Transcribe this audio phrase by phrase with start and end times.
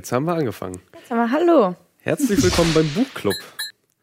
[0.00, 0.80] Jetzt haben wir angefangen.
[0.94, 1.76] Jetzt aber hallo.
[1.98, 3.34] Herzlich willkommen beim Buchclub.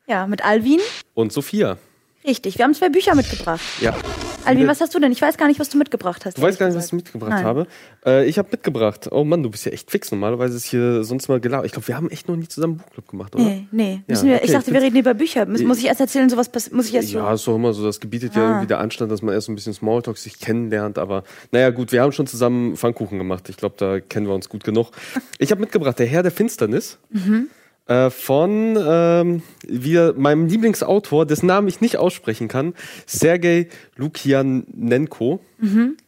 [0.06, 0.80] Ja, mit Alvin.
[1.16, 1.80] Und Sophia.
[2.28, 3.62] Richtig, wir haben zwei Bücher mitgebracht.
[3.80, 3.96] Ja.
[4.44, 5.12] Alvin, was hast du denn?
[5.12, 6.38] Ich weiß gar nicht, was du mitgebracht hast.
[6.38, 7.44] Du weißt gar nicht, was ich mitgebracht Nein.
[7.44, 7.68] habe.
[8.06, 9.10] Äh, ich habe mitgebracht.
[9.12, 10.12] Oh Mann, du bist ja echt fix.
[10.12, 11.66] Normalerweise ist hier sonst mal gelaufen.
[11.66, 13.44] Ich glaube, wir haben echt noch nie zusammen einen Buchclub gemacht, oder?
[13.44, 14.02] Nee, nee.
[14.08, 15.46] Ja, wir, okay, ich dachte, wir reden über Bücher.
[15.46, 17.86] Muss, muss ich erst erzählen, sowas muss ich erst Ja, ist doch immer so.
[17.86, 18.50] Das gebietet ja Ah.
[18.50, 20.98] irgendwie der Anstand, dass man erst so ein bisschen Smalltalk sich kennenlernt.
[20.98, 23.48] Aber naja, gut, wir haben schon zusammen Pfannkuchen gemacht.
[23.50, 24.92] Ich glaube, da kennen wir uns gut genug.
[25.40, 26.98] Ich habe mitgebracht, der Herr der Finsternis.
[27.10, 27.48] Mhm.
[27.88, 32.74] Äh, von ähm, wieder meinem Lieblingsautor, dessen Namen ich nicht aussprechen kann,
[33.06, 35.40] Sergei Lukianenko.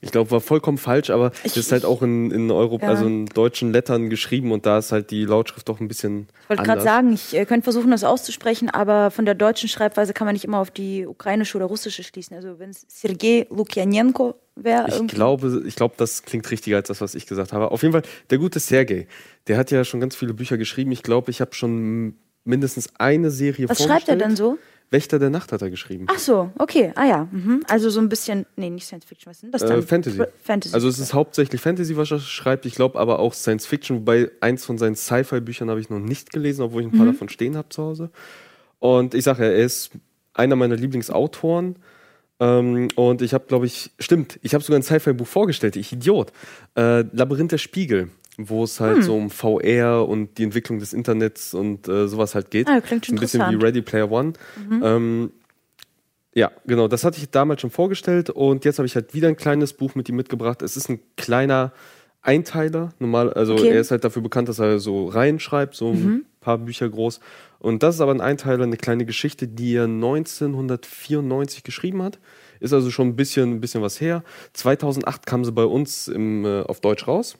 [0.01, 2.91] Ich glaube, war vollkommen falsch, aber das ist halt auch in, in Europa, Ja.
[2.91, 6.27] also in deutschen Lettern geschrieben und da ist halt die Lautschrift doch ein bisschen.
[6.43, 10.13] Ich wollte gerade sagen, ich äh, könnte versuchen, das auszusprechen, aber von der deutschen Schreibweise
[10.13, 12.35] kann man nicht immer auf die ukrainische oder russische schließen.
[12.35, 14.87] Also wenn es Sergei Lukianenko wäre.
[14.87, 17.71] Ich irgendwie- glaube, ich glaube, das klingt richtiger als das, was ich gesagt habe.
[17.71, 19.07] Auf jeden Fall, der gute Sergei,
[19.47, 20.91] der hat ja schon ganz viele Bücher geschrieben.
[20.91, 24.57] Ich glaube, ich habe schon mindestens eine Serie Was schreibt er denn so?
[24.91, 26.07] Wächter der Nacht hat er geschrieben.
[26.09, 26.91] Ach so, okay.
[26.95, 27.27] Ah ja.
[27.31, 27.61] Mhm.
[27.67, 29.29] Also so ein bisschen, nee, nicht Science Fiction.
[29.29, 29.77] Was ist denn das dann?
[29.79, 30.21] Äh, Fantasy.
[30.43, 30.73] Fantasy.
[30.73, 32.65] Also es ist hauptsächlich Fantasy, was er schreibt.
[32.65, 36.31] Ich glaube aber auch Science Fiction, wobei eins von seinen Sci-Fi-Büchern habe ich noch nicht
[36.31, 37.11] gelesen, obwohl ich ein paar Mhm.
[37.11, 38.09] davon stehen habe zu Hause.
[38.79, 39.91] Und ich sage ja, er ist
[40.33, 41.75] einer meiner Lieblingsautoren.
[42.39, 46.31] Ähm, und ich habe, glaube ich, stimmt, ich habe sogar ein Sci-Fi-Buch vorgestellt, ich Idiot.
[46.75, 48.85] Äh, Labyrinth der Spiegel, wo es Hm.
[48.85, 52.67] halt so um VR und die Entwicklung des Internets und äh, sowas halt geht.
[52.69, 53.55] Ah, klingt ein bisschen wie interessant.
[53.57, 53.61] Mhm.
[53.61, 54.33] Ready Player One.
[54.81, 55.31] Ähm,
[56.33, 59.35] ja, genau, das hatte ich damals schon vorgestellt und jetzt habe ich halt wieder ein
[59.35, 60.61] kleines Buch mit ihm mitgebracht.
[60.61, 61.73] Es ist ein kleiner
[62.21, 63.65] Einteiler, normal, also Okay.
[63.65, 63.71] Mhm.
[63.73, 67.19] er ist halt dafür bekannt, dass er so reinschreibt, so ein paar Bücher groß.
[67.59, 72.17] Und das ist aber ein Einteiler, eine kleine Geschichte, die er 1994 geschrieben hat.
[72.59, 74.23] Ist also schon ein bisschen, ein bisschen was her.
[74.53, 77.37] 2008 kam sie bei uns im, äh, auf Deutsch raus.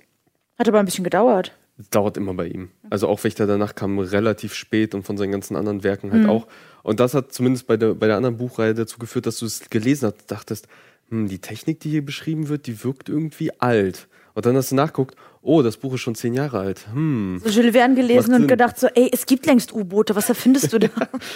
[0.60, 1.54] Hat aber ein bisschen gedauert.
[1.90, 2.70] Dauert immer bei ihm.
[2.90, 6.46] Also auch Wächter danach kam relativ spät und von seinen ganzen anderen Werken halt auch.
[6.84, 9.70] Und das hat zumindest bei der, bei der anderen Buchreihe dazu geführt, dass du es
[9.70, 10.68] gelesen hast, dachtest,
[11.10, 14.08] hm, die Technik, die hier beschrieben wird, die wirkt irgendwie alt.
[14.40, 16.88] Und dann hast du nachguckt, oh, das Buch ist schon zehn Jahre alt.
[16.94, 17.42] Hm.
[17.44, 20.80] So Jules Verne gelesen und gedacht so, ey, es gibt längst U-Boote, was erfindest du
[20.80, 20.88] da?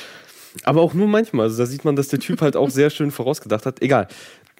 [0.64, 1.47] Aber auch nur manchmal.
[1.47, 3.81] Also da sieht man, dass der Typ halt auch sehr schön vorausgedacht hat.
[3.81, 4.08] Egal.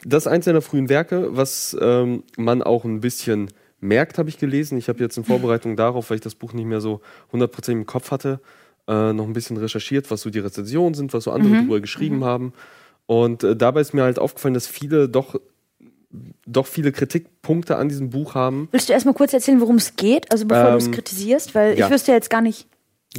[0.04, 3.48] Das ist eins seiner frühen Werke, was ähm, man auch ein bisschen
[3.80, 4.78] merkt, habe ich gelesen.
[4.78, 7.00] Ich habe jetzt in Vorbereitung darauf, weil ich das Buch nicht mehr so
[7.32, 8.42] 100% im Kopf hatte,
[8.90, 12.26] äh, noch ein bisschen recherchiert, was so die Rezensionen sind, was so andere drüber geschrieben
[12.26, 12.52] haben.
[13.06, 15.40] Und äh, dabei ist mir halt aufgefallen, dass viele doch,
[16.46, 18.68] doch viele Kritikpunkte an diesem Buch haben.
[18.72, 21.56] Willst du erstmal kurz erzählen, worum es geht, also bevor du es Ähm, kritisierst?
[21.56, 21.86] Weil ja.
[21.86, 22.68] ich wüsste ja jetzt gar nicht.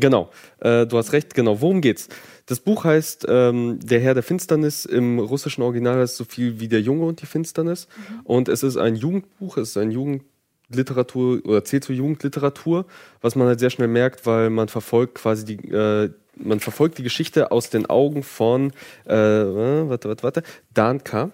[0.00, 1.60] Genau, äh, du hast recht, genau.
[1.60, 2.09] Worum geht's?
[2.47, 4.84] Das Buch heißt ähm, Der Herr der Finsternis.
[4.84, 7.87] Im russischen Original heißt es so viel wie Der Junge und die Finsternis.
[8.25, 12.87] Und es ist ein Jugendbuch, es ist ein Jugendliteratur oder zählt zur Jugendliteratur,
[13.21, 17.05] was man halt sehr schnell merkt, weil man verfolgt quasi die, äh, man verfolgt die
[17.05, 18.72] Geschichte aus den Augen von,
[19.05, 21.31] äh, warte, warte, warte, Danka.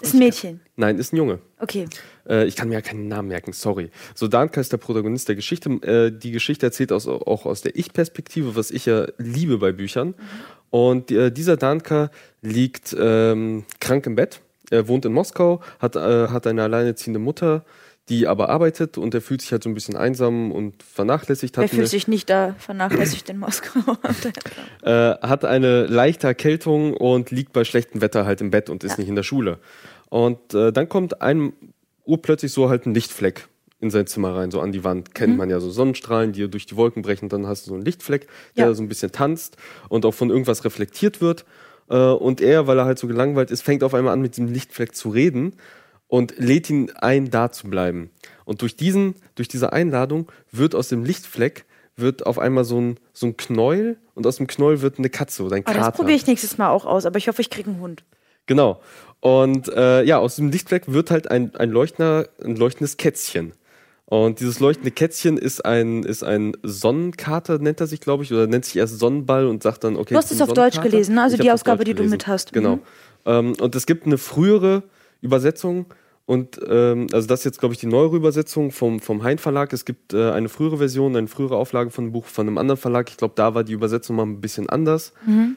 [0.00, 0.60] Ist ein Mädchen.
[0.76, 1.40] Nein, ist ein Junge.
[1.58, 1.86] Okay.
[2.28, 3.90] Äh, ich kann mir ja keinen Namen merken, sorry.
[4.14, 5.70] So, Danka ist der Protagonist der Geschichte.
[5.82, 10.14] Äh, die Geschichte erzählt aus, auch aus der Ich-Perspektive, was ich ja liebe bei Büchern.
[10.70, 12.10] Und äh, dieser Danka
[12.42, 14.40] liegt ähm, krank im Bett.
[14.70, 17.64] Er wohnt in Moskau, hat, äh, hat eine alleinerziehende Mutter,
[18.08, 21.56] die aber arbeitet und er fühlt sich halt so ein bisschen einsam und vernachlässigt.
[21.58, 23.80] Hat fühlt eine, sich nicht da vernachlässigt in Moskau?
[24.82, 28.92] äh, hat eine leichte Erkältung und liegt bei schlechtem Wetter halt im Bett und ist
[28.92, 28.98] Ja.
[28.98, 29.58] nicht in der Schule.
[30.08, 31.52] Und äh, dann kommt einem
[32.04, 33.48] urplötzlich so halt ein Lichtfleck
[33.80, 35.14] in sein Zimmer rein, so an die Wand.
[35.14, 37.84] Kennt man ja so Sonnenstrahlen, die durch die Wolken brechen, dann hast du so einen
[37.84, 38.26] Lichtfleck,
[38.56, 38.74] der Ja.
[38.74, 39.56] so ein bisschen tanzt
[39.88, 41.44] und auch von irgendwas reflektiert wird.
[41.88, 44.52] Äh, und er, weil er halt so gelangweilt ist, fängt auf einmal an, mit diesem
[44.52, 45.54] Lichtfleck zu reden
[46.08, 48.10] und lädt ihn ein, da zu bleiben.
[48.44, 51.64] Und durch diesen, durch diese Einladung wird aus dem Lichtfleck
[51.96, 55.42] wird auf einmal so ein, so ein Knäuel und aus dem Knäuel wird eine Katze
[55.42, 55.78] oder ein Kater.
[55.78, 58.04] das probiere ich nächstes Mal auch aus, aber ich hoffe, ich kriege einen Hund.
[58.46, 58.80] Genau.
[59.20, 63.52] Und äh, ja, aus dem Lichtfleck wird halt ein, ein, Leuchtner, ein leuchtendes Kätzchen.
[64.06, 68.46] Und dieses leuchtende Kätzchen ist ein, ist ein Sonnenkater, nennt er sich, glaube ich, oder
[68.46, 70.14] nennt sich erst Sonnenball und sagt dann, okay.
[70.14, 71.22] Du hast es auf Deutsch gelesen, ne?
[71.22, 72.54] Also Ich die Ausgabe, die du mit hast.
[72.54, 72.76] Genau.
[72.76, 72.82] Mhm.
[73.26, 74.84] Ähm, und es gibt eine frühere
[75.20, 75.86] Übersetzung
[76.28, 79.72] und ähm, also das ist jetzt, glaube ich, die neuere Übersetzung vom, vom Hein Verlag.
[79.72, 82.78] Es gibt äh, eine frühere Version, eine frühere Auflage von einem Buch von einem anderen
[82.78, 83.08] Verlag.
[83.08, 85.14] Ich glaube, da war die Übersetzung mal ein bisschen anders.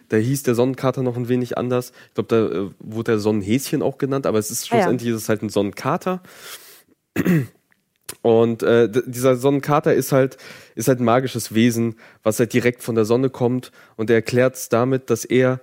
[0.08, 1.92] Da hieß der Sonnenkater noch ein wenig anders.
[2.08, 4.84] Ich glaube, da äh, wurde der Sonnenhäschen auch genannt, aber es ist Ah ja.
[4.84, 6.24] schlussendlich ist es halt ein Sonnenkater.
[8.22, 10.38] Und äh, dieser Sonnenkater ist halt,
[10.76, 13.74] ist halt ein magisches Wesen, was halt direkt von der Sonne kommt.
[13.98, 15.60] Und er erklärt es damit, dass er,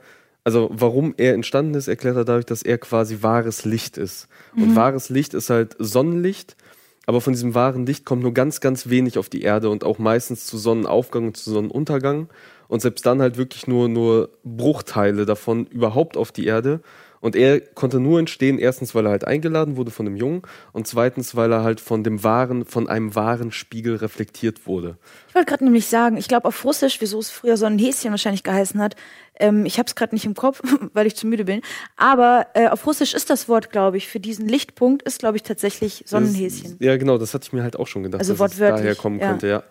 [0.48, 4.28] also warum er entstanden ist, erklärt er dadurch, dass er quasi wahres Licht ist.
[4.56, 6.56] Und wahres Licht ist halt Sonnenlicht.
[7.04, 9.98] aber von diesem wahren Licht kommt nur ganz, ganz wenig auf die Erde und auch
[9.98, 12.30] meistens zu Sonnenaufgang und zu Sonnenuntergang.
[12.66, 16.80] Und selbst dann halt wirklich nur, nur Bruchteile davon überhaupt auf die Erde.
[17.20, 20.42] Und er konnte nur entstehen, erstens, weil er halt eingeladen wurde von dem Jungen
[20.72, 24.98] und zweitens, weil er halt von dem wahren, von einem wahren Spiegel reflektiert wurde.
[25.28, 28.12] Ich wollte gerade nämlich sagen, ich glaube auf Russisch, wieso es früher so ein Häschen
[28.12, 28.94] wahrscheinlich geheißen hat,
[29.38, 30.60] ähm, ich habe es gerade nicht im Kopf,
[30.92, 31.62] weil ich zu müde bin,
[31.96, 35.42] aber äh, auf Russisch ist das Wort, glaube ich, für diesen Lichtpunkt ist, glaube ich,
[35.42, 36.78] tatsächlich Sonnenhäschen.
[36.78, 38.82] Das, ja, genau, das hatte ich mir halt auch schon gedacht, also dass wortwörtlich, es
[38.82, 39.30] daher kommen ja.
[39.30, 39.62] könnte, ja.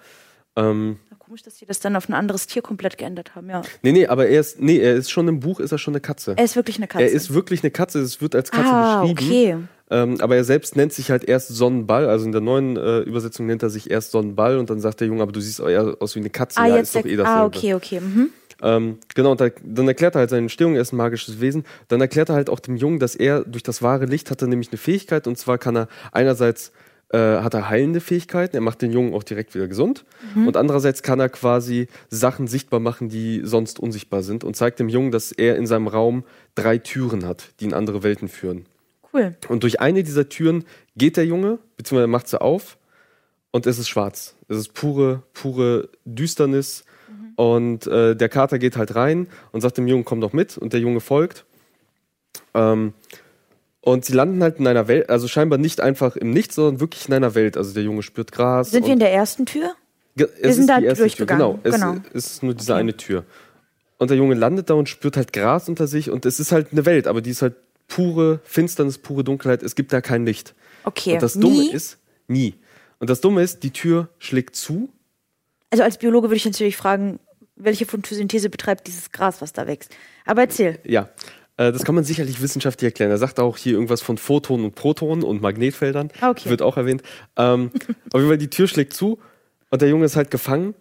[0.55, 3.61] Ähm, Komisch, dass die das dann auf ein anderes Tier komplett geändert haben, ja.
[3.81, 6.01] nee, nee, aber er ist, nee, er ist schon im Buch, ist er schon eine
[6.01, 6.35] Katze.
[6.37, 7.03] Er ist wirklich eine Katze.
[7.03, 9.19] Er ist wirklich eine Katze, es wird als Katze ah, beschrieben.
[9.19, 9.67] okay.
[9.89, 12.09] Ähm, aber er selbst nennt sich halt erst Sonnenball.
[12.09, 15.07] Also in der neuen äh, Übersetzung nennt er sich erst Sonnenball und dann sagt der
[15.07, 16.59] Junge, aber du siehst eher aus wie eine Katze.
[16.59, 17.39] Ah, ja, jetzt ist doch eh dasselbe.
[17.39, 17.99] ah, okay, okay.
[18.01, 18.29] Mhm.
[18.61, 21.63] Ähm, genau, und da, dann erklärt er halt seine Entstehung, er ist ein magisches Wesen.
[21.87, 24.47] Dann erklärt er halt auch dem Jungen, dass er durch das wahre Licht hat er
[24.47, 26.71] nämlich eine Fähigkeit und zwar kann er einerseits
[27.09, 30.03] äh, hat er heilende Fähigkeiten, er macht den Jungen auch direkt wieder gesund
[30.35, 34.89] und andererseits kann er quasi Sachen sichtbar machen, die sonst unsichtbar sind und zeigt dem
[34.89, 36.25] Jungen, dass er in seinem Raum
[36.55, 38.65] drei Türen hat, die in andere Welten führen.
[39.13, 39.37] Cool.
[39.47, 40.65] Und durch eine dieser Türen
[40.97, 42.77] geht der Junge, beziehungsweise macht sie auf
[43.51, 44.35] und es ist schwarz.
[44.49, 46.83] Es ist pure, pure Düsternis.
[47.35, 50.57] Und äh, der Kater geht halt rein und sagt dem Jungen, komm doch mit.
[50.57, 51.45] Und der Junge folgt.
[52.53, 52.93] Ähm,
[53.81, 57.07] und sie landen halt in einer Welt, also scheinbar nicht einfach im Nichts, sondern wirklich
[57.07, 57.55] in einer Welt.
[57.57, 58.71] Also der Junge spürt Gras.
[58.71, 59.73] Sind wir in der ersten Tür?
[60.15, 61.39] Ge- es sind ist da erste Tür, durchgegangen.
[61.39, 61.95] Genau, es Genau.
[62.13, 63.23] ist nur diese eine Tür.
[63.97, 66.71] Und der Junge landet da und spürt halt Gras unter sich und es ist halt
[66.71, 67.55] eine Welt, aber die ist halt
[67.87, 69.63] pure Finsternis, pure Dunkelheit.
[69.63, 70.53] Es gibt da kein Licht.
[70.83, 71.13] Okay.
[71.13, 71.71] Und das Dumme Nie?
[71.71, 72.55] ist, nie.
[72.99, 74.89] Und das Dumme ist, die Tür schlägt zu.
[75.69, 77.19] Also als Biologe würde ich natürlich fragen,
[77.55, 79.95] welche Photosynthese betreibt dieses Gras, was da wächst.
[80.25, 80.79] Aber erzähl.
[80.85, 81.09] Ja,
[81.57, 83.11] äh, das kann man sicherlich wissenschaftlich erklären.
[83.11, 86.11] Er sagt auch hier irgendwas von Photonen und Protonen und Magnetfeldern.
[86.21, 86.49] Ah, okay.
[86.49, 87.01] Wird auch erwähnt.
[87.35, 87.71] Ähm,
[88.11, 89.19] auf jeden Fall, die Tür schlägt zu
[89.69, 90.75] und der Junge ist halt gefangen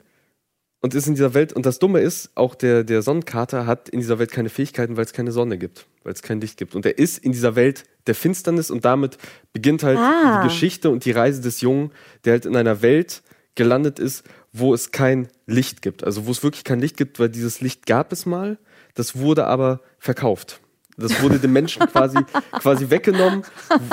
[0.81, 1.53] und ist in dieser Welt.
[1.53, 5.05] Und das Dumme ist, auch der, der Sonnenkater hat in dieser Welt keine Fähigkeiten, weil
[5.05, 6.75] es keine Sonne gibt, weil es kein Licht gibt.
[6.75, 9.17] Und er ist in dieser Welt der Finsternis und damit
[9.53, 10.43] beginnt halt Ah.
[10.43, 11.91] die Geschichte und die Reise des Jungen,
[12.25, 13.23] der halt in einer Welt
[13.57, 14.23] gelandet ist,
[14.59, 16.05] wo es kein Licht gibt.
[16.05, 18.59] Also wo es wirklich kein Licht gibt, weil dieses Licht gab es mal,
[18.95, 20.61] das wurde aber verkauft.
[20.97, 22.19] Das wurde den Menschen quasi,
[22.53, 23.45] quasi weggenommen,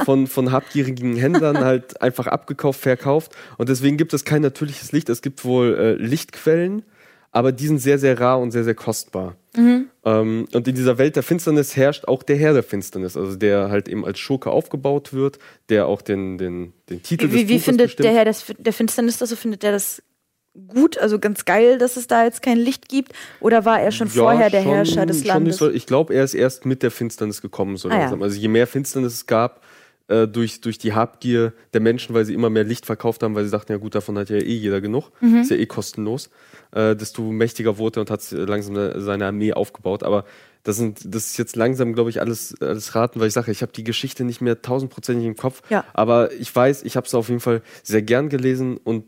[0.05, 3.35] von, von habgierigen Händlern halt einfach abgekauft, verkauft.
[3.57, 5.09] Und deswegen gibt es kein natürliches Licht.
[5.09, 6.83] Es gibt wohl äh, Lichtquellen,
[7.31, 9.35] aber die sind sehr, sehr rar und sehr, sehr kostbar.
[10.05, 13.69] Ähm, und in dieser Welt der Finsternis herrscht auch der Herr der Finsternis, also der
[13.69, 15.39] halt eben als Schurke aufgebaut wird,
[15.69, 18.05] der auch den, den, den Titel des Wie, wie Buches findet bestimmt.
[18.05, 19.29] der Herr des, der Finsternis das?
[19.29, 19.35] so?
[19.35, 20.01] Findet der das
[20.67, 23.13] gut, also ganz geil, dass es da jetzt kein Licht gibt?
[23.39, 25.57] Oder war er schon vorher der schon- Herrscher des Landes?
[25.57, 27.99] So, ich glaube, er ist erst mit der Finsternis gekommen, so Ah, ja.
[28.01, 28.21] langsam.
[28.21, 29.63] Also je mehr Finsternis es gab,
[30.09, 33.45] äh, durch, durch die Habgier der Menschen, weil sie immer mehr Licht verkauft haben, weil
[33.45, 35.37] sie dachten, ja gut, davon hat ja eh jeder genug, Mhm.
[35.41, 36.29] ist ja eh kostenlos,
[36.71, 40.03] äh, desto mächtiger wurde er und hat langsam seine Armee aufgebaut.
[40.03, 40.25] Aber
[40.63, 43.61] das, sind, das ist jetzt langsam, glaube ich, alles, alles raten, weil ich sage, ich
[43.61, 45.83] habe die Geschichte nicht mehr tausendprozentig im Kopf, Ja.
[45.93, 49.05] aber ich weiß, ich habe es auf jeden Fall sehr gern gelesen und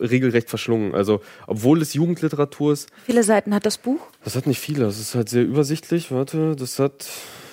[0.00, 0.94] regelrecht verschlungen.
[0.94, 4.00] Also, obwohl es Jugendliteratur ist, Wie viele Seiten hat das Buch?
[4.24, 6.10] das hat nicht viele, das ist halt sehr übersichtlich.
[6.10, 7.04] Warte, das hat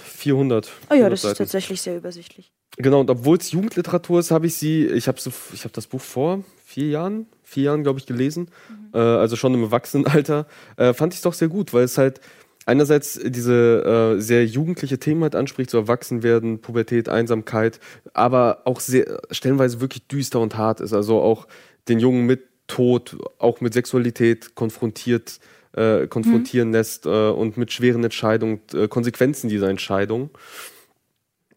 [0.06, 0.68] 400.
[0.90, 1.38] Oh ja, 400 das ist Seiten.
[1.38, 2.52] tatsächlich sehr übersichtlich.
[2.78, 5.88] Genau, und obwohl es Jugendliteratur ist, habe ich sie, ich habe so, ich habe das
[5.88, 8.50] Buch vor vier Jahren, vier Jahren, glaube ich, gelesen.
[8.70, 8.90] Mhm.
[8.94, 10.48] Äh, also schon im Erwachsenenalter.
[10.78, 12.22] Äh, fand ich es doch sehr gut, weil es halt
[12.66, 17.80] einerseits diese äh, sehr jugendliche Themen halt anspricht, so Erwachsenwerden, Pubertät, Einsamkeit,
[18.14, 20.94] aber auch sehr stellenweise wirklich düster und hart ist.
[20.94, 21.48] Also auch
[21.88, 25.40] den Jungen mit Tod, auch mit Sexualität konfrontiert,
[25.74, 30.30] äh, konfrontieren lässt äh, und mit schweren Entscheidungen, äh, Konsequenzen dieser Entscheidung.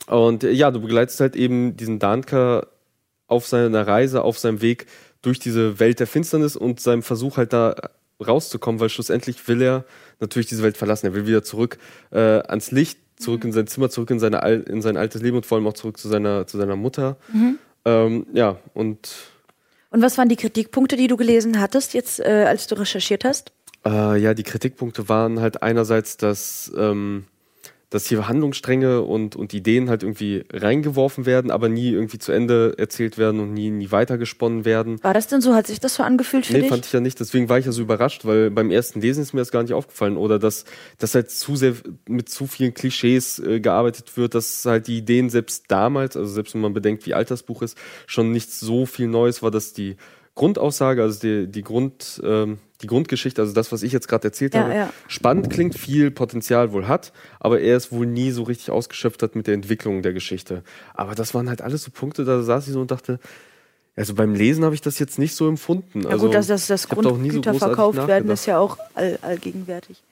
[0.07, 2.67] Und äh, ja, du begleitest halt eben diesen Danka
[3.27, 4.87] auf seiner Reise, auf seinem Weg
[5.23, 7.77] durch diese Welt der Finsternis und seinem Versuch halt da
[8.27, 9.85] rauszukommen, weil schlussendlich will er
[10.21, 11.07] natürlich diese Welt verlassen.
[11.07, 11.79] Er will wieder zurück
[12.11, 15.47] äh, ans Licht, zurück in sein Zimmer, zurück in, seine in sein altes Leben und
[15.47, 17.17] vor allem auch zurück zu seiner, zu seiner Mutter.
[17.85, 19.32] Ähm, ja, und
[19.93, 23.53] Und was waren die Kritikpunkte, die du gelesen hattest, jetzt, äh, als du recherchiert hast?
[23.85, 27.27] Äh, ja, die Kritikpunkte waren halt einerseits, dass, ähm,
[27.93, 32.75] dass hier Handlungsstränge und, und Ideen halt irgendwie reingeworfen werden, aber nie irgendwie zu Ende
[32.79, 35.03] erzählt werden und nie, nie weitergesponnen werden.
[35.05, 35.55] War das denn so?
[35.55, 36.69] Hat sich das so angefühlt für Nee, dich?
[36.71, 37.21] fand ich ja nicht.
[37.21, 39.75] Deswegen war ich ja so überrascht, weil beim ersten Lesen ist mir das gar nicht
[39.75, 40.17] aufgefallen.
[40.17, 40.65] Oder dass,
[40.97, 41.75] dass halt zu sehr
[42.09, 46.55] mit zu vielen Klischees äh, gearbeitet wird, dass halt die Ideen selbst damals, also selbst
[46.55, 49.75] wenn man bedenkt, wie alt das Buch ist, schon nicht so viel Neues war, dass
[49.75, 49.97] die
[50.35, 54.55] Grundaussage, also die, die Grund, ähm, die Grundgeschichte, also das, was ich jetzt gerade erzählt
[54.55, 54.93] Ja, habe, ja.
[55.07, 59.37] spannend klingt, viel Potenzial wohl hat, aber er es wohl nie so richtig ausgeschöpft hat
[59.37, 60.63] mit der Entwicklung der Geschichte.
[60.95, 63.21] Aber das waren halt alles so Punkte, da saß ich so und dachte,
[63.95, 66.03] Also beim Lesen habe ich das jetzt nicht so empfunden.
[66.03, 69.19] Ja also, gut, dass das, das so Grundgüter großartig verkauft werden, ist ja auch all,
[69.21, 70.03] allgegenwärtig.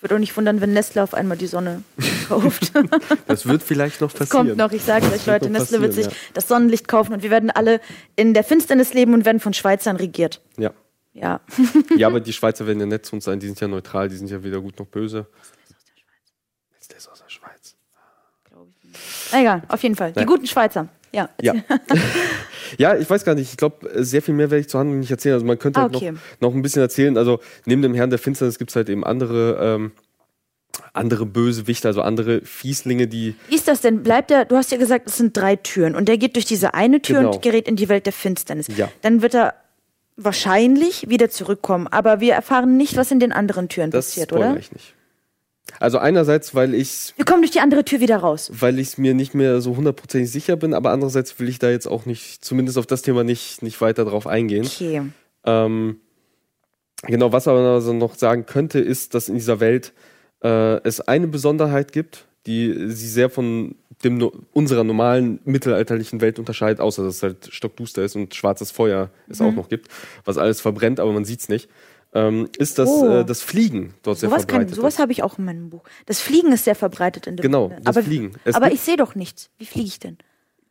[0.00, 1.82] Ich würde auch nicht wundern, wenn Nestle auf einmal die Sonne
[2.28, 2.72] kauft.
[3.26, 4.46] Das wird vielleicht noch Das passieren.
[4.46, 7.28] kommt noch, ich sage euch, Leute, Nestle wird sich passieren, das Sonnenlicht kaufen und wir
[7.30, 7.82] werden alle
[8.16, 10.40] in der Finsternis leben und werden von Schweizern regiert.
[10.56, 10.70] Ja.
[11.12, 11.40] Ja.
[11.98, 14.16] ja, aber die Schweizer werden ja nett zu uns sein, die sind ja neutral, die
[14.16, 15.26] sind ja weder gut noch böse.
[16.78, 17.74] Nestle ist aus der Schweiz.
[19.32, 20.12] Na Egal, auf jeden Fall.
[20.12, 20.24] Die Ja.
[20.24, 20.88] guten Schweizer.
[21.12, 21.28] Ja.
[21.40, 21.54] Ja.
[22.78, 23.50] ja, ich weiß gar nicht.
[23.50, 25.34] Ich glaube, sehr viel mehr werde ich zur Handlung nicht erzählen.
[25.34, 26.12] Also man könnte Ah, halt okay.
[26.12, 27.16] noch, noch ein bisschen erzählen.
[27.18, 29.92] Also neben dem Herrn der Finsternis gibt es halt eben andere, ähm,
[30.92, 34.02] andere Bösewichte, also andere Fieslinge, die Wie ist das denn?
[34.02, 36.74] Bleibt er, du hast ja gesagt, es sind drei Türen und der geht durch diese
[36.74, 37.32] eine Tür Genau.
[37.34, 38.66] und gerät in die Welt der Finsternis.
[38.76, 38.88] Ja.
[39.02, 39.54] Dann wird er
[40.16, 44.56] wahrscheinlich wieder zurückkommen, aber wir erfahren nicht, was in den anderen Türen das passiert, oder?
[44.58, 44.94] ich nicht.
[45.78, 48.50] Also einerseits, weil ich Wir kommen durch die andere Tür wieder raus.
[48.54, 51.70] weil ich es mir nicht mehr so hundertprozentig sicher bin, aber andererseits will ich da
[51.70, 54.66] jetzt auch nicht, zumindest auf das Thema nicht, nicht weiter drauf eingehen.
[54.66, 55.02] Okay.
[55.44, 56.00] Ähm,
[57.06, 59.92] genau, was aber also noch sagen könnte, ist, dass in dieser Welt
[60.42, 66.80] äh, es eine Besonderheit gibt, die sie sehr von dem unserer normalen mittelalterlichen Welt unterscheidet,
[66.80, 69.46] außer dass es halt stockduster ist und schwarzes Feuer es Mhm.
[69.46, 69.88] auch noch gibt,
[70.24, 71.68] was alles verbrennt, aber man sieht's nicht.
[72.12, 73.08] Ähm, ist das, Oh.
[73.20, 74.98] äh, das Fliegen dort sehr Sowas, kann, verbreitet sowas ist.
[75.00, 75.84] habe ich auch in meinem Buch.
[76.06, 77.80] Das Fliegen ist sehr verbreitet in dem Genau, Sinne.
[77.82, 78.32] das aber, Fliegen.
[78.44, 79.48] Es aber gibt- ich sehe doch nichts.
[79.58, 80.18] Wie fliege ich denn?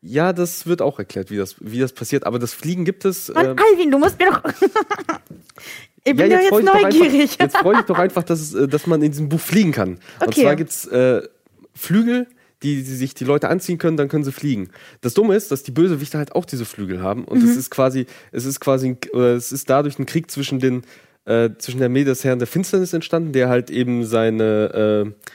[0.02, 2.24] Ja, das wird auch erklärt, wie das, wie das passiert.
[2.26, 3.32] Aber das Fliegen gibt es.
[3.32, 4.42] Mann, ähm, Alvin, du musst mir doch.
[6.04, 7.30] ich bin ja, jetzt jetzt freue neugierig.
[7.32, 9.72] einfach- jetzt freu ich doch einfach, dass, es, äh, dass man in diesem Buch fliegen
[9.72, 9.98] kann.
[10.20, 10.42] Und Okay.
[10.42, 11.22] zwar gibt's äh,
[11.74, 12.26] Flügel,
[12.62, 14.70] die, die sich die Leute anziehen können, dann können sie fliegen.
[15.00, 17.24] Das Dumme ist, dass die Bösewichte halt auch diese Flügel haben.
[17.24, 17.48] Und Mhm.
[17.48, 20.82] es ist quasi, es ist quasi, oder es ist dadurch ein Krieg zwischen den,
[21.30, 25.26] äh, zwischen der Armee des Herrn der Finsternis entstanden, der halt eben seine äh,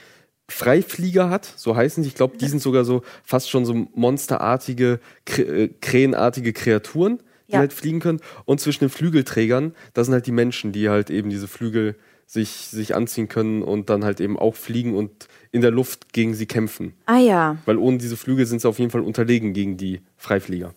[0.48, 2.08] Freiflieger hat, so heißen sie.
[2.10, 7.52] Ich glaube, die sind sogar so fast schon so monsterartige, Krä äh, krähenartige Kreaturen, die
[7.54, 7.58] Ja.
[7.60, 8.20] halt fliegen können.
[8.44, 12.50] Und zwischen den Flügelträgern, das sind halt die Menschen, die halt eben diese Flügel sich,
[12.50, 16.46] sich anziehen können und dann halt eben auch fliegen und in der Luft gegen sie
[16.46, 16.92] kämpfen.
[17.06, 20.74] ah ja, Weil ohne diese Flügel sind sie auf jeden Fall unterlegen gegen die Freiflieger.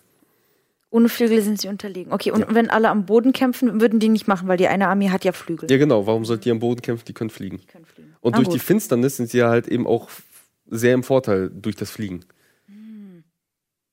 [0.90, 2.12] Ohne Flügel sind sie unterlegen.
[2.12, 2.54] Okay, und Ja.
[2.54, 5.32] wenn alle am Boden kämpfen, würden die nicht machen, weil die eine Armee hat ja
[5.32, 5.70] Flügel.
[5.70, 6.06] Ja, genau.
[6.06, 7.04] Warum sollt ihr am Boden kämpfen?
[7.06, 7.58] Die können fliegen.
[7.58, 8.14] Die können fliegen.
[8.20, 8.54] Und Ah, durch gut.
[8.56, 10.08] die Finsternis sind sie ja halt eben auch
[10.66, 12.24] sehr im Vorteil durch das Fliegen.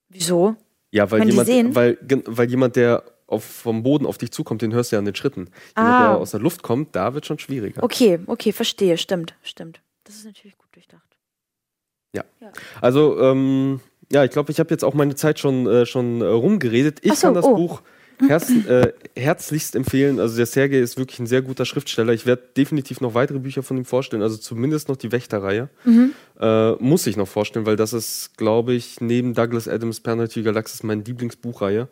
[0.09, 0.55] Wieso?
[0.91, 4.73] Ja, weil Können jemand, weil, weil jemand, der auf, vom Boden auf dich zukommt, den
[4.73, 5.49] hörst du ja an den Schritten.
[5.75, 6.07] Jemand, Ah.
[6.13, 7.83] der aus der Luft kommt, da wird schon schwieriger.
[7.83, 8.97] Okay, okay, verstehe.
[8.97, 9.81] Stimmt, stimmt.
[10.05, 11.03] Das ist natürlich gut durchdacht.
[12.81, 16.25] Also, ähm, ja, ich glaube, ich habe jetzt auch meine Zeit schon, äh, schon äh,
[16.25, 16.99] rumgeredet.
[17.01, 17.55] Ich so, kann das oh.
[17.55, 17.81] Buch
[18.25, 20.19] herz, äh, herzlichst empfehlen.
[20.19, 22.13] Also, der Sergei ist wirklich ein sehr guter Schriftsteller.
[22.13, 25.69] Ich werde definitiv noch weitere Bücher von ihm vorstellen, also zumindest noch die Wächterreihe.
[25.85, 26.13] Mhm.
[26.39, 30.83] Äh, muss ich noch vorstellen, weil das ist, glaube ich, neben Douglas Adams Planetary Galaxis
[30.83, 31.87] meine Lieblingsbuchreihe.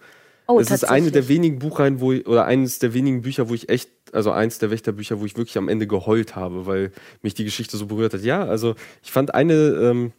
[0.48, 3.56] Oh, es ist eine der wenigen Buchreihen, wo ich, oder eines der wenigen Bücher, wo
[3.56, 6.92] ich echt, also eins der Wächterbücher, wo ich wirklich am Ende geheult habe, weil
[7.24, 8.22] mich die Geschichte so berührt hat.
[8.22, 10.12] Ja, also ich fand eine, ähm,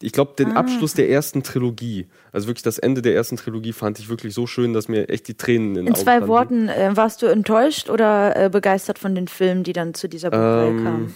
[0.00, 0.56] ich glaube, den Ah.
[0.60, 4.46] Abschluss der ersten Trilogie, also wirklich das Ende der ersten Trilogie, fand ich wirklich so
[4.46, 6.26] schön, dass mir echt die Tränen in den In Augen zwei.
[6.28, 10.30] Worten, äh, warst du enttäuscht oder äh, begeistert von den Filmen, die dann zu dieser
[10.30, 11.14] Buchreihe Ähm, kamen?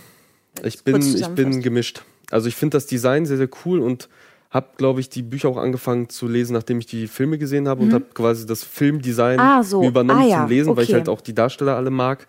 [0.64, 2.02] Ich bin, ich bin gemischt.
[2.30, 4.08] Also ich finde das Design sehr, sehr cool und
[4.50, 7.82] habe, glaube ich, die Bücher auch angefangen zu lesen, nachdem ich die Filme gesehen habe
[7.82, 9.40] und habe quasi das Filmdesign Mhm.
[9.46, 9.82] Ah, so.
[9.84, 10.36] übernommen Ah, ja.
[10.40, 10.98] zum Lesen, weil ich Okay.
[10.98, 12.26] halt auch die Darsteller alle mag.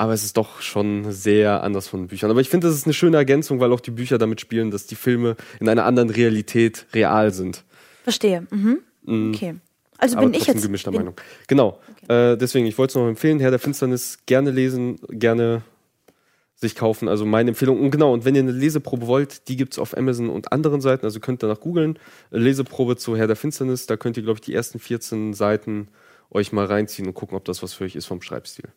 [0.00, 2.30] Aber es ist doch schon sehr anders von Büchern.
[2.30, 4.86] Aber ich finde, das ist eine schöne Ergänzung, weil auch die Bücher damit spielen, dass
[4.86, 7.64] die Filme in einer anderen Realität real sind.
[8.04, 8.46] Verstehe.
[8.50, 8.78] Mhm.
[9.34, 9.56] Okay.
[9.98, 10.62] Also bin ich jetzt.
[10.62, 11.16] gemischter bin, Meinung.
[11.48, 11.80] Genau.
[12.08, 13.40] Äh, deswegen, ich wollte es noch empfehlen.
[13.40, 15.60] Herr der Finsternis gerne lesen, gerne
[16.54, 17.06] sich kaufen.
[17.06, 17.78] Also meine Empfehlung.
[17.78, 20.80] Und genau, und wenn ihr eine Leseprobe wollt, die gibt es auf Amazon und anderen
[20.80, 21.04] Seiten.
[21.04, 21.98] Also könnt ihr danach googeln.
[22.30, 23.84] Leseprobe zu Herr der Finsternis.
[23.84, 25.88] Da könnt ihr, glaube ich, die ersten 14 Seiten
[26.30, 28.70] euch mal reinziehen und gucken, ob das was für euch ist vom Schreibstil.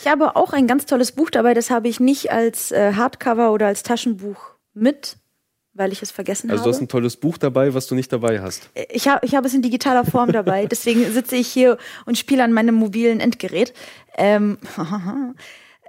[0.00, 3.52] Ich habe auch ein ganz tolles Buch dabei, das habe ich nicht als äh, Hardcover
[3.52, 4.38] oder als Taschenbuch
[4.74, 5.16] mit,
[5.74, 6.84] weil ich es vergessen Also du hast habe.
[6.86, 8.70] ein tolles Buch dabei, was du nicht dabei hast.
[8.90, 12.42] Ich, hab, ich habe es in digitaler Form dabei, deswegen sitze ich hier und spiele
[12.44, 13.72] an meinem mobilen Endgerät.
[14.16, 14.58] Ähm,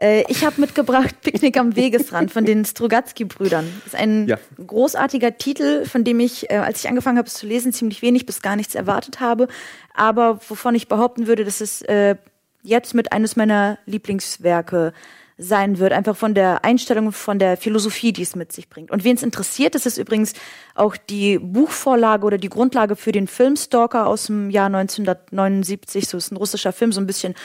[0.01, 3.65] äh, ich habe mitgebracht Picknick am Wegesrand von den Strugatsky-Brüdern.
[3.83, 4.37] Das ist ein Ja.
[4.65, 8.25] großartiger Titel, von dem ich, äh, als ich angefangen habe, es zu lesen, ziemlich wenig
[8.25, 9.47] bis gar nichts erwartet habe,
[9.95, 12.15] aber wovon ich behaupten würde, dass es äh,
[12.61, 14.93] jetzt mit eines meiner Lieblingswerke
[15.39, 18.91] sein wird, einfach von der Einstellung, von der Philosophie, die es mit sich bringt.
[18.91, 20.33] Und wen es interessiert, das ist übrigens
[20.75, 26.09] auch die Buchvorlage oder die Grundlage für den Film Stalker aus dem Jahr 1979.
[26.09, 27.35] So ist ein russischer Film, so ein bisschen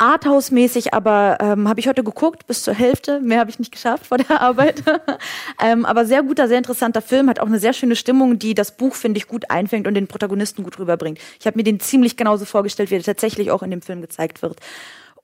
[0.00, 3.20] Arthouse-mäßig, aber ähm, habe ich heute geguckt, bis zur Hälfte.
[3.20, 4.82] Mehr habe ich nicht geschafft vor der Arbeit.
[5.62, 8.76] ähm, aber sehr guter, sehr interessanter Film, hat auch eine sehr schöne Stimmung, die das
[8.76, 11.18] Buch, finde ich, gut einfängt und den Protagonisten gut rüberbringt.
[11.38, 14.42] Ich habe mir den ziemlich genauso vorgestellt, wie er tatsächlich auch in dem Film gezeigt
[14.42, 14.58] wird.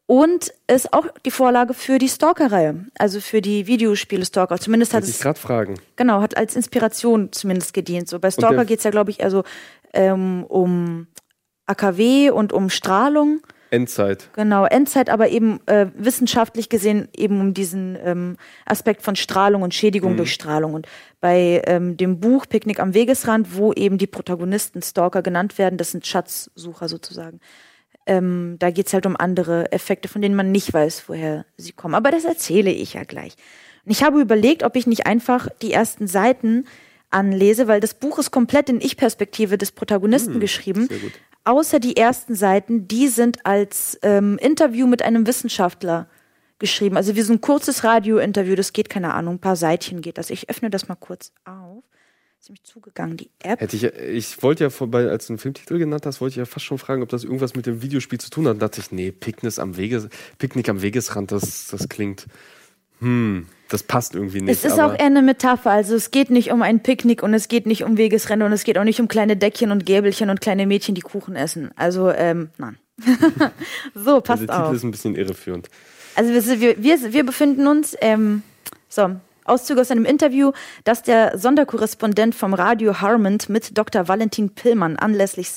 [0.09, 4.59] Und ist auch die Vorlage für die Stalker-Reihe, also für die Videospiele Stalker.
[4.59, 5.81] Zumindest hat Wollte es ich gerade fragen.
[5.97, 8.09] Genau, hat als Inspiration zumindest gedient.
[8.09, 9.43] So bei Stalker der- geht's ja, glaube ich, also
[9.93, 11.09] ähm, um
[11.67, 13.41] AKW und um Strahlung.
[13.77, 14.31] Endzeit.
[14.35, 19.75] Genau, Endzeit, aber eben äh, wissenschaftlich gesehen eben um diesen ähm, Aspekt von Strahlung und
[19.75, 20.75] Schädigung durch Strahlung.
[20.75, 20.87] Und
[21.21, 25.93] bei ähm, dem Buch Picknick am Wegesrand, wo eben die Protagonisten Stalker genannt werden, das
[25.93, 27.41] sind Schatzsucher sozusagen.
[28.07, 31.95] Ähm, da geht's halt um andere Effekte, von denen man nicht weiß, woher sie kommen.
[31.95, 33.35] Aber das erzähle ich ja gleich.
[33.85, 36.67] Und ich habe überlegt, ob ich nicht einfach die ersten Seiten
[37.11, 40.89] anlese, weil das Buch ist komplett in Ich-Perspektive des Protagonisten geschrieben.
[41.47, 46.09] Außer die ersten Seiten, die sind als ähm, Interview mit einem Wissenschaftler
[46.59, 46.97] geschrieben.
[46.97, 50.31] Also wie so ein kurzes Radio-Interview, das geht, keine Ahnung, ein paar Seitchen geht das.
[50.31, 51.85] Ich öffne das mal kurz auf.
[52.41, 53.61] Ist nämlich zugegangen, die App.
[53.61, 56.47] Hätte ich, ich wollte ja vorbei, als du einen Filmtitel genannt hast, wollte ich ja
[56.47, 58.57] fast schon fragen, ob das irgendwas mit dem Videospiel zu tun hat.
[58.57, 62.27] Da dachte ich, nee, Picknick am, Weges, Picknick am Wegesrand, das, das klingt,
[63.01, 64.53] hm, das passt irgendwie nicht.
[64.53, 65.71] Es ist auch eher eine Metapher.
[65.71, 68.65] Also es geht nicht um ein Picknick und es geht nicht um Wegesrennen und es
[68.65, 71.71] geht auch nicht um kleine Deckchen und Gäbelchen und kleine Mädchen, die Kuchen essen.
[71.77, 72.79] Also, ähm, nein.
[73.95, 74.75] so, passt der Titel auf.
[74.75, 75.69] ist ein bisschen irreführend.
[76.15, 78.43] Also wir, wir, wir, befinden uns, ähm,
[78.89, 80.53] so, Auszüge aus einem Interview,
[80.85, 84.09] das der Sonderkorrespondent vom Radio Harmond mit Dr.
[84.09, 85.49] Valentin Pillmann anlässlich,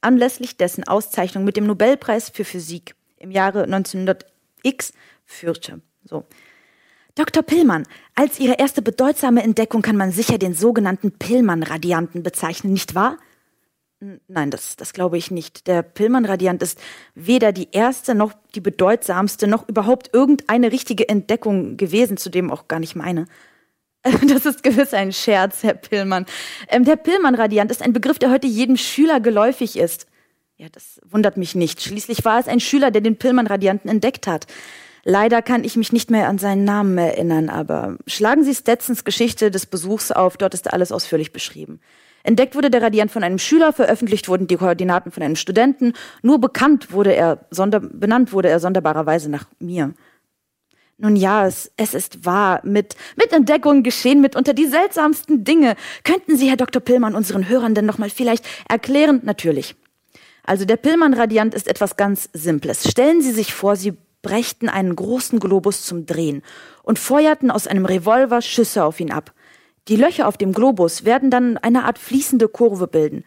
[0.00, 4.92] anlässlich dessen Auszeichnung mit dem Nobelpreis für Physik im Jahre 1900x
[5.24, 5.80] führte.
[6.04, 6.24] So.
[7.16, 7.42] Dr.
[7.42, 13.16] Pillmann, als ihre erste bedeutsame Entdeckung kann man sicher den sogenannten Pillmann-Radianten bezeichnen, nicht wahr?
[14.28, 15.66] Nein, das, das glaube ich nicht.
[15.66, 16.78] Der Pillmann-Radiant ist
[17.14, 22.68] weder die erste noch die bedeutsamste noch überhaupt irgendeine richtige Entdeckung gewesen, zu dem auch
[22.68, 23.24] gar nicht meine.
[24.28, 26.26] Das ist gewiss ein Scherz, Herr Pillmann.
[26.68, 30.06] Ähm, der Pillmann-Radiant ist ein Begriff, der heute jedem Schüler geläufig ist.
[30.58, 31.82] Ja, das wundert mich nicht.
[31.82, 34.46] Schließlich war es ein Schüler, der den Pillmann-Radianten entdeckt hat.
[35.08, 39.52] Leider kann ich mich nicht mehr an seinen Namen erinnern, aber schlagen Sie Stetsons Geschichte
[39.52, 41.78] des Besuchs auf, dort ist alles ausführlich beschrieben.
[42.24, 45.92] Entdeckt wurde der Radiant von einem Schüler, veröffentlicht wurden die Koordinaten von einem Studenten,
[46.22, 49.94] nur bekannt wurde er, sonder, benannt wurde er sonderbarerweise nach mir.
[50.98, 52.60] Nun ja, es, es ist wahr.
[52.64, 55.76] Mit, mit Entdeckungen geschehen mitunter die seltsamsten Dinge.
[56.02, 56.82] Könnten Sie, Herr Dr.
[56.82, 59.20] Pillmann, unseren Hörern denn nochmal vielleicht erklären?
[59.22, 59.76] Natürlich.
[60.42, 62.90] Also der Pillmann-Radiant ist etwas ganz Simples.
[62.90, 66.42] Stellen Sie sich vor, Sie brächten einen großen Globus zum Drehen
[66.82, 69.32] und feuerten aus einem Revolver Schüsse auf ihn ab.
[69.86, 73.24] Die Löcher auf dem Globus werden dann eine Art fließende Kurve bilden.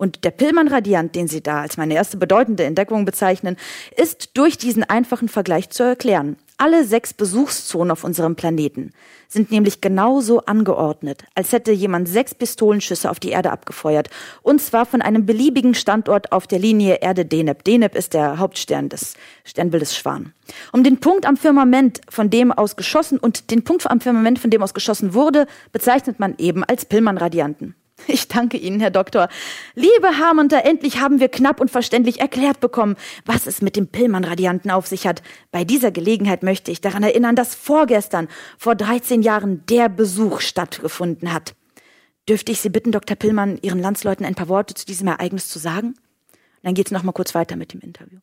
[0.00, 3.58] Und der Pillmann-Radiant, den Sie da als meine erste bedeutende Entdeckung bezeichnen,
[3.98, 6.38] ist durch diesen einfachen Vergleich zu erklären.
[6.56, 8.92] Alle sechs Besuchszonen auf unserem Planeten
[9.28, 14.08] sind nämlich genauso angeordnet, als hätte jemand sechs Pistolenschüsse auf die Erde abgefeuert.
[14.40, 17.62] Und zwar von einem beliebigen Standort auf der Linie Erde-Deneb.
[17.64, 19.12] Deneb ist der Hauptstern des
[19.44, 20.32] Sternbildes Schwan.
[20.72, 24.48] Um den Punkt am Firmament, von dem aus geschossen und den Punkt am Firmament, von
[24.48, 27.74] dem aus geschossen wurde, bezeichnet man eben als Pillmann-Radianten.
[28.06, 29.28] Ich danke Ihnen, Herr Doktor.
[29.74, 34.70] Liebe Harmonter, endlich haben wir knapp und verständlich erklärt bekommen, was es mit dem Pillmann-Radianten
[34.70, 35.22] auf sich hat.
[35.50, 41.32] Bei dieser Gelegenheit möchte ich daran erinnern, dass vorgestern, vor 13 Jahren, der Besuch stattgefunden
[41.32, 41.54] hat.
[42.28, 43.16] Dürfte ich Sie bitten, Dr.
[43.16, 45.94] Pillmann, Ihren Landsleuten ein paar Worte zu diesem Ereignis zu sagen?
[46.62, 48.18] Dann geht es noch mal kurz weiter mit dem Interview.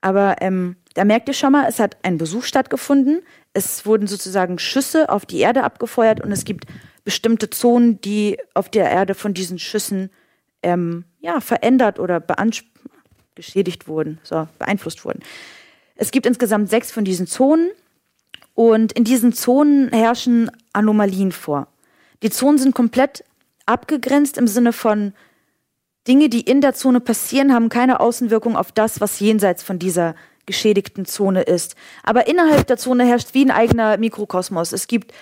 [0.00, 3.20] Aber ähm, da merkt ihr schon mal, es hat ein Besuch stattgefunden.
[3.52, 6.64] Es wurden sozusagen Schüsse auf die Erde abgefeuert und es gibt
[7.04, 10.10] bestimmte Zonen, die auf der Erde von diesen Schüssen
[10.62, 12.22] ähm, ja, verändert oder
[13.34, 15.20] geschädigt wurden, so, beeinflusst wurden.
[15.96, 17.70] Es gibt insgesamt sechs von diesen Zonen
[18.54, 21.68] und in diesen Zonen herrschen Anomalien vor.
[22.22, 23.24] Die Zonen sind komplett
[23.66, 25.14] abgegrenzt im Sinne von
[26.08, 30.14] Dinge, die in der Zone passieren, haben keine Außenwirkung auf das, was jenseits von dieser
[30.46, 31.76] geschädigten Zone ist.
[32.02, 34.72] Aber innerhalb der Zone herrscht wie ein eigener Mikrokosmos.
[34.72, 35.12] Es gibt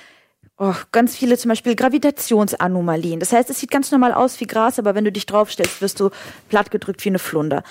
[0.59, 3.21] oh, ganz viele zum Beispiel Gravitationsanomalien.
[3.21, 6.01] Das heißt, es sieht ganz normal aus wie Gras, aber wenn du dich draufstellst, wirst
[6.01, 6.11] du
[6.49, 7.63] plattgedrückt wie eine Flunder.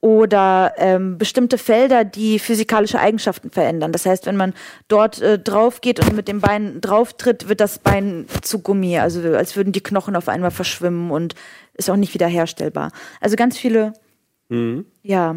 [0.00, 3.92] Oder ähm, bestimmte Felder, die physikalische Eigenschaften verändern.
[3.92, 4.54] Das heißt, wenn man
[4.88, 9.20] dort äh, drauf geht und mit dem Bein drauftritt, wird das Bein zu Gummi, also
[9.34, 11.34] als würden die Knochen auf einmal verschwimmen und
[11.74, 12.92] ist auch nicht wiederherstellbar.
[13.20, 13.94] Also ganz viele,
[15.02, 15.34] ja,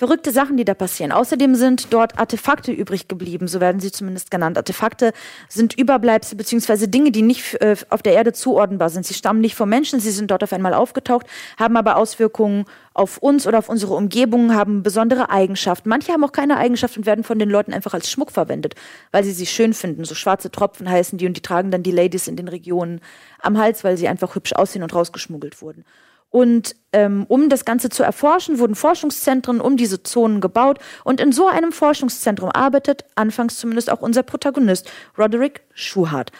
[0.00, 1.12] verrückte Sachen, die da passieren.
[1.12, 4.56] Außerdem sind dort Artefakte übrig geblieben, so werden sie zumindest genannt.
[4.56, 5.12] Artefakte
[5.50, 9.04] sind Überbleibsel beziehungsweise Dinge, die nicht äh, auf der Erde zuordnenbar sind.
[9.04, 11.26] Sie stammen nicht vom Menschen, sie sind dort auf einmal aufgetaucht,
[11.58, 15.90] haben aber Auswirkungen auf uns oder auf unsere Umgebung, haben besondere Eigenschaften.
[15.90, 18.76] Manche haben auch keine Eigenschaften und werden von den Leuten einfach als Schmuck verwendet,
[19.12, 20.06] weil sie sie schön finden.
[20.06, 23.02] So schwarze Tropfen heißen die und die tragen dann die Ladies in den Regionen
[23.42, 25.84] am Hals, weil sie einfach hübsch aussehen und rausgeschmuggelt wurden.
[26.30, 30.78] Und ähm, um das Ganze zu erforschen, wurden Forschungszentren um diese Zonen gebaut.
[31.04, 36.30] Und in so einem Forschungszentrum arbeitet anfangs zumindest auch unser Protagonist, Roderick Schuhart.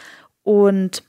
[0.42, 1.02] Und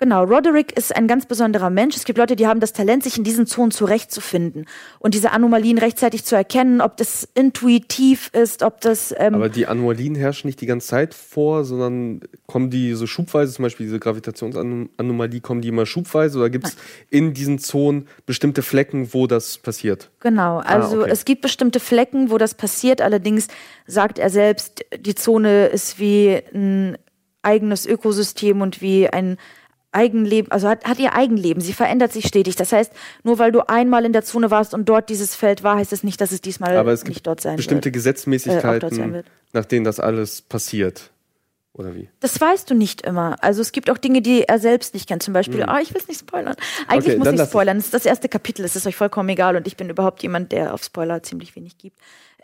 [0.00, 1.96] Genau, Roderick ist ein ganz besonderer Mensch.
[1.96, 4.66] Es gibt Leute, die haben das Talent, sich in diesen Zonen zurechtzufinden
[5.00, 9.12] und diese Anomalien rechtzeitig zu erkennen, ob das intuitiv ist, ob das.
[9.18, 13.52] Ähm Aber die Anomalien herrschen nicht die ganze Zeit vor, sondern kommen die so schubweise,
[13.52, 16.76] zum Beispiel diese Gravitationsanomalie, kommen die immer schubweise oder gibt es
[17.10, 20.10] in diesen Zonen bestimmte Flecken, wo das passiert?
[20.20, 21.10] Genau, ah, also ah, okay.
[21.10, 23.00] es gibt bestimmte Flecken, wo das passiert.
[23.00, 23.48] Allerdings
[23.88, 26.96] sagt er selbst, die Zone ist wie ein
[27.42, 29.38] eigenes Ökosystem und wie ein
[29.90, 31.62] Eigenleben, also hat, hat ihr Eigenleben.
[31.62, 32.56] Sie verändert sich stetig.
[32.56, 35.76] Das heißt, nur weil du einmal in der Zone warst und dort dieses Feld war,
[35.76, 37.94] heißt es nicht, dass es diesmal Aber es nicht dort sein bestimmte wird.
[37.94, 39.22] Gesetzmäßigkeiten, äh,
[39.52, 41.10] nach denen das alles passiert.
[41.72, 42.08] Oder wie?
[42.20, 43.36] Das weißt du nicht immer.
[43.40, 45.22] Also es gibt auch Dinge, die er selbst nicht kennt.
[45.22, 45.78] Zum Beispiel, ah, mhm.
[45.78, 46.56] oh, ich will es nicht spoilern.
[46.88, 47.76] Eigentlich okay, muss ich spoilern.
[47.76, 48.64] Das ist das erste Kapitel.
[48.64, 51.78] Es ist euch vollkommen egal und ich bin überhaupt jemand, der auf Spoiler ziemlich wenig
[51.78, 51.96] gibt.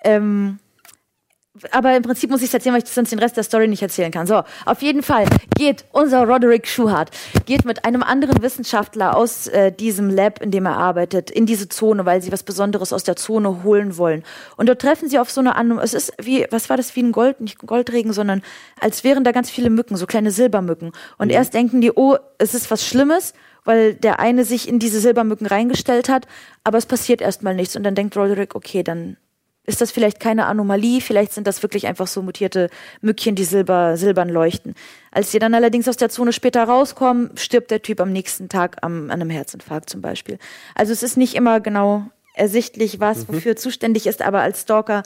[0.05, 0.61] Ähm,
[1.71, 3.83] aber im Prinzip muss ich es erzählen, weil ich sonst den Rest der Story nicht
[3.83, 4.27] erzählen kann.
[4.27, 7.11] So, auf jeden Fall geht unser Roderick Schuhart,
[7.47, 11.69] geht mit einem anderen Wissenschaftler aus äh, diesem Lab, in dem er arbeitet, in diese
[11.69, 14.25] Zone, weil sie was Besonderes aus der Zone holen wollen.
[14.57, 17.03] Und dort treffen sie auf so eine Anom es ist wie, was war das, wie
[17.03, 18.43] ein Gold, nicht Goldregen, sondern
[18.81, 20.91] als wären da ganz viele Mücken, so kleine Silbermücken.
[21.19, 21.35] Und mhm.
[21.35, 23.33] erst denken die, oh, es ist was Schlimmes,
[23.65, 26.27] weil der eine sich in diese Silbermücken reingestellt hat,
[26.65, 27.77] aber es passiert erstmal nichts.
[27.77, 29.17] Und dann denkt Roderick, okay, dann
[29.67, 32.69] ist das vielleicht keine Anomalie, vielleicht sind das wirklich einfach so mutierte
[33.01, 34.75] Mückchen, die silber, silbern leuchten.
[35.11, 38.79] Als sie dann allerdings aus der Zone später rauskommen, stirbt der Typ am nächsten Tag
[38.83, 40.39] am, an einem Herzinfarkt zum Beispiel.
[40.75, 43.35] Also es ist nicht immer genau ersichtlich, was mhm.
[43.35, 45.03] wofür zuständig ist, aber als Stalker,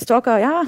[0.00, 0.62] Stalker, ja,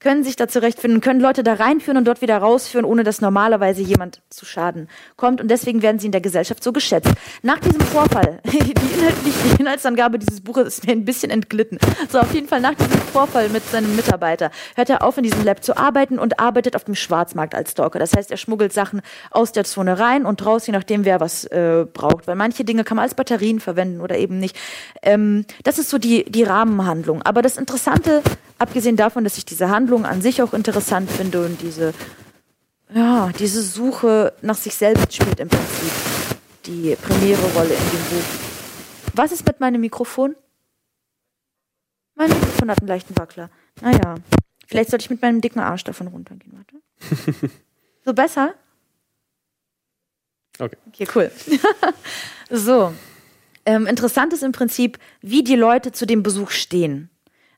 [0.00, 3.82] können sich da zurechtfinden, können Leute da reinführen und dort wieder rausführen, ohne dass normalerweise
[3.82, 5.40] jemand zu Schaden kommt.
[5.40, 7.10] Und deswegen werden sie in der Gesellschaft so geschätzt.
[7.42, 11.78] Nach diesem Vorfall, die, inhaltlich, die Inhaltsangabe dieses Buches ist mir ein bisschen entglitten.
[12.08, 15.44] So, auf jeden Fall nach diesem Vorfall mit seinem Mitarbeiter hört er auf, in diesem
[15.44, 17.98] Lab zu arbeiten und arbeitet auf dem Schwarzmarkt als Stalker.
[17.98, 21.44] Das heißt, er schmuggelt Sachen aus der Zone rein und raus, je nachdem, wer was
[21.46, 22.28] äh, braucht.
[22.28, 24.56] Weil manche Dinge kann man als Batterien verwenden oder eben nicht.
[25.02, 27.22] Ähm, das ist so die, die Rahmenhandlung.
[27.22, 28.22] Aber das Interessante
[28.58, 31.94] abgesehen davon, dass ich diese Handlung an sich auch interessant finde und diese,
[32.92, 35.92] ja, diese Suche nach sich selbst spielt im Prinzip
[36.66, 38.24] die primäre Rolle in dem Buch.
[39.14, 40.36] Was ist mit meinem Mikrofon?
[42.14, 43.50] Mein Mikrofon hat einen leichten Wackler.
[43.80, 44.16] Naja,
[44.66, 46.52] vielleicht sollte ich mit meinem dicken Arsch davon runtergehen.
[46.52, 47.50] Warte.
[48.04, 48.54] So besser?
[50.58, 50.76] Okay.
[50.88, 51.30] Okay, cool.
[52.50, 52.94] so.
[53.66, 57.10] Ähm, interessant ist im Prinzip, wie die Leute zu dem Besuch stehen.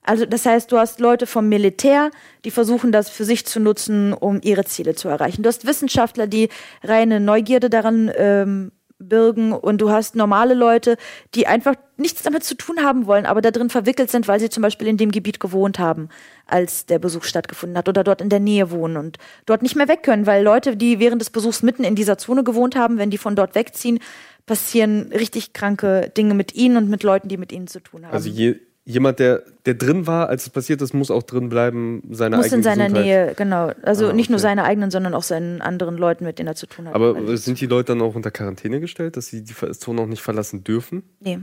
[0.02, 2.10] Also das heißt, du hast Leute vom Militär,
[2.44, 5.42] die versuchen das für sich zu nutzen, um ihre Ziele zu erreichen.
[5.42, 6.48] Du hast Wissenschaftler, die
[6.82, 10.96] reine Neugierde daran ähm, birgen und du hast normale Leute,
[11.34, 14.50] die einfach nichts damit zu tun haben wollen, aber da drin verwickelt sind, weil sie
[14.50, 16.08] zum Beispiel in dem Gebiet gewohnt haben,
[16.46, 19.88] als der Besuch stattgefunden hat oder dort in der Nähe wohnen und dort nicht mehr
[19.88, 23.10] weg können, weil Leute, die während des Besuchs mitten in dieser Zone gewohnt haben, wenn
[23.10, 23.98] die von dort wegziehen,
[24.46, 28.12] passieren richtig kranke Dinge mit ihnen und mit Leuten, die mit ihnen zu tun haben.
[28.12, 28.56] Also je,
[28.90, 32.52] jemand, der, der drin war, als es passiert ist, muss auch drin bleiben, seine Muss
[32.52, 33.04] in seiner Gesundheit.
[33.04, 33.72] Nähe, genau.
[33.82, 34.32] Also ah, nicht okay.
[34.32, 36.94] nur seine eigenen, sondern auch seinen anderen Leuten, mit denen er zu tun hat.
[36.94, 40.06] Aber also sind die Leute dann auch unter Quarantäne gestellt, dass sie die Zone auch
[40.06, 41.02] nicht verlassen dürfen?
[41.20, 41.40] Nee.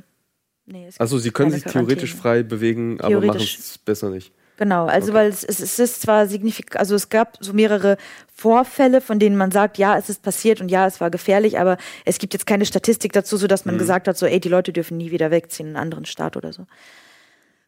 [0.65, 3.17] nee also sie können sich theoretisch frei bewegen, theoretisch.
[3.17, 4.33] aber machen es besser nicht.
[4.57, 5.19] Genau, also okay.
[5.19, 7.95] weil es, es ist zwar signifikant, also es gab so mehrere
[8.33, 11.77] Vorfälle, von denen man sagt, ja, es ist passiert und ja, es war gefährlich, aber
[12.05, 13.79] es gibt jetzt keine Statistik dazu, sodass man mhm.
[13.79, 16.53] gesagt hat, so, ey, die Leute dürfen nie wieder wegziehen in einen anderen Staat oder
[16.53, 16.65] so.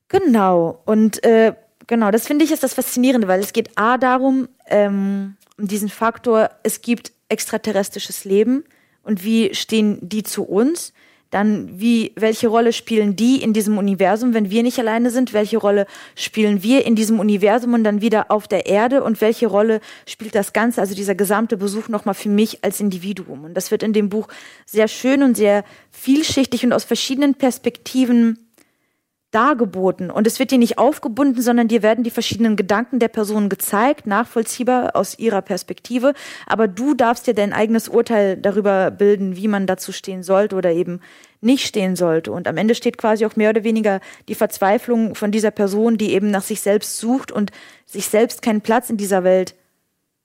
[0.09, 0.81] Genau.
[0.85, 1.53] Und äh,
[1.87, 5.89] genau, das finde ich ist das Faszinierende, weil es geht A darum, ähm, um diesen
[5.89, 8.63] Faktor, es gibt extraterrestrisches Leben
[9.03, 10.93] und wie stehen die zu uns?
[11.31, 15.31] Dann, wie, welche Rolle spielen die in diesem Universum, wenn wir nicht alleine sind?
[15.31, 19.03] Welche Rolle spielen wir in diesem Universum und dann wieder auf der Erde?
[19.03, 23.43] Und welche Rolle spielt das Ganze, also dieser gesamte Besuch nochmal für mich als Individuum?
[23.43, 24.27] Und das wird in dem Buch
[24.65, 28.48] sehr schön und sehr vielschichtig und aus verschiedenen Perspektiven
[29.31, 30.09] dargeboten.
[30.09, 34.07] Und es wird dir nicht aufgebunden, sondern dir werden die verschiedenen Gedanken der Person gezeigt,
[34.07, 36.13] nachvollziehbar aus ihrer Perspektive.
[36.47, 40.71] Aber du darfst dir dein eigenes Urteil darüber bilden, wie man dazu stehen sollte oder
[40.71, 41.01] eben
[41.41, 42.31] nicht stehen sollte.
[42.31, 46.13] Und am Ende steht quasi auch mehr oder weniger die Verzweiflung von dieser Person, die
[46.13, 47.51] eben nach sich selbst sucht und
[47.85, 49.55] sich selbst keinen Platz in dieser Welt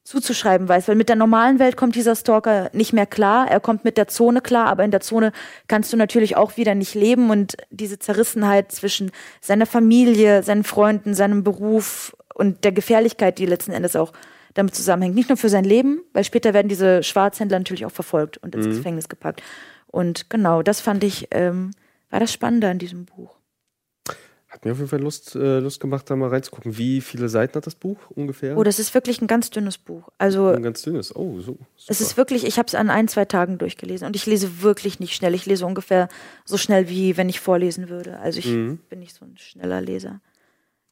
[0.04, 3.50] zuzuschreiben weiß, weil mit der normalen Welt kommt dieser Stalker nicht mehr klar.
[3.50, 5.32] Er kommt mit der Zone klar, aber in der Zone
[5.66, 11.14] kannst du natürlich auch wieder nicht leben und diese Zerrissenheit zwischen seiner Familie, seinen Freunden,
[11.14, 14.12] seinem Beruf und der Gefährlichkeit, die letzten Endes auch
[14.52, 15.14] damit zusammenhängt.
[15.14, 18.66] Nicht nur für sein Leben, weil später werden diese Schwarzhändler natürlich auch verfolgt und ins
[18.66, 18.76] mhm.
[18.76, 19.42] Gefängnis gepackt.
[19.86, 21.70] Und genau, das fand ich, ähm,
[22.10, 23.36] war das Spannende an diesem Buch.
[24.54, 26.78] Hat mir auf jeden Fall Lust, äh, Lust gemacht, da mal reinzugucken.
[26.78, 28.56] Wie viele Seiten hat das Buch ungefähr?
[28.56, 30.10] Oh, das ist wirklich ein ganz dünnes Buch.
[30.16, 31.14] Also ein ganz dünnes.
[31.16, 31.54] Oh, so.
[31.54, 31.66] Super.
[31.88, 35.00] Es ist wirklich, ich habe es an ein, zwei Tagen durchgelesen und ich lese wirklich
[35.00, 35.34] nicht schnell.
[35.34, 36.08] Ich lese ungefähr
[36.44, 38.20] so schnell, wie wenn ich vorlesen würde.
[38.20, 38.78] Also ich mhm.
[38.88, 40.20] bin nicht so ein schneller Leser.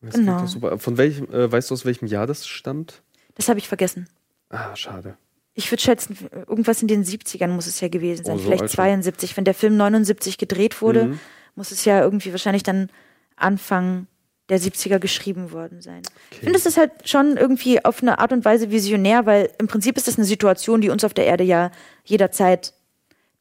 [0.00, 0.44] Das genau.
[0.46, 0.76] Super.
[0.78, 3.04] Von welchem, äh, weißt du aus welchem Jahr das stammt?
[3.36, 4.08] Das habe ich vergessen.
[4.48, 5.16] Ah, schade.
[5.54, 6.16] Ich würde schätzen,
[6.48, 8.34] irgendwas in den 70ern muss es ja gewesen sein.
[8.34, 9.36] Oh, so Vielleicht 72.
[9.36, 11.20] Wenn der Film 79 gedreht wurde, mhm.
[11.54, 12.90] muss es ja irgendwie wahrscheinlich dann
[13.36, 14.06] Anfang
[14.48, 16.00] der 70er geschrieben worden sein.
[16.00, 16.12] Okay.
[16.32, 19.66] Ich finde, es ist halt schon irgendwie auf eine Art und Weise visionär, weil im
[19.66, 21.70] Prinzip ist das eine Situation, die uns auf der Erde ja
[22.04, 22.74] jederzeit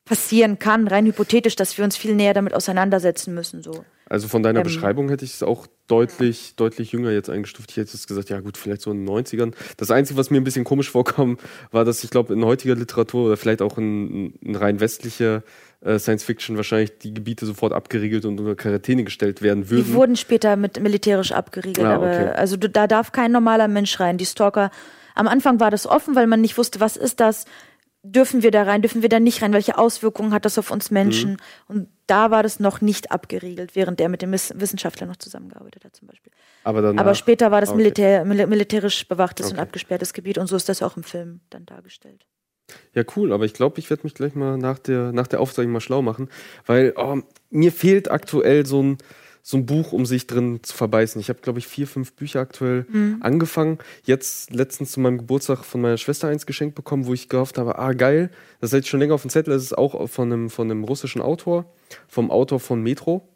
[0.06, 3.62] passieren kann, rein hypothetisch, dass wir uns viel näher damit auseinandersetzen müssen.
[3.62, 3.86] So.
[4.10, 7.71] Also von deiner ähm, Beschreibung hätte ich es auch deutlich, deutlich jünger jetzt eingestuft.
[7.71, 9.54] Ich hätte jetzt gesagt, ja gut, vielleicht so in den 90ern.
[9.77, 11.38] Das Einzige, was mir ein bisschen komisch vorkam,
[11.71, 15.43] war, dass ich glaube, in heutiger Literatur oder vielleicht auch in, in rein westlicher
[15.83, 19.85] Science Fiction wahrscheinlich die Gebiete sofort abgeriegelt und unter Quarantäne gestellt werden würden.
[19.85, 22.27] Die wurden später mit militärisch abgeriegelt, ah, okay.
[22.27, 24.19] aber also da darf kein normaler Mensch rein.
[24.19, 24.69] Die Stalker,
[25.15, 27.45] am Anfang war das offen, weil man nicht wusste, was ist das,
[28.03, 30.91] dürfen wir da rein, dürfen wir da nicht rein, welche Auswirkungen hat das auf uns
[30.91, 31.31] Menschen?
[31.31, 31.37] Mhm.
[31.67, 35.95] Und da war das noch nicht abgeriegelt, während er mit dem Wissenschaftler noch zusammengearbeitet hat
[35.95, 36.31] zum Beispiel.
[36.63, 37.77] Aber, danach, Aber später war das okay.
[37.77, 39.55] Militär, militärisch bewachtes okay.
[39.55, 42.25] und abgesperrtes Gebiet und so ist das auch im Film dann dargestellt.
[42.93, 45.73] Ja, cool, aber ich glaube, ich werde mich gleich mal nach der, nach der Aufzeichnung
[45.73, 46.29] mal schlau machen,
[46.65, 48.97] weil oh, mir fehlt aktuell so ein,
[49.43, 51.19] so ein Buch, um sich drin zu verbeißen.
[51.19, 53.17] Ich habe, glaube ich, vier, fünf Bücher aktuell mhm.
[53.21, 53.79] angefangen.
[54.03, 57.79] Jetzt letztens zu meinem Geburtstag von meiner Schwester eins geschenkt bekommen, wo ich gehofft habe,
[57.79, 58.29] ah, geil,
[58.60, 59.53] das hätte ich schon länger auf dem Zettel.
[59.53, 61.65] Das ist auch von einem, von einem russischen Autor,
[62.07, 63.27] vom Autor von Metro.